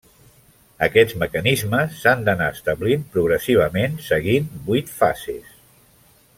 [0.85, 5.57] Aquests mecanismes s’han d'anar establint progressivament, seguint vuit fases.